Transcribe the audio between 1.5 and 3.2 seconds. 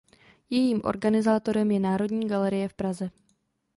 je Národní galerie v Praze.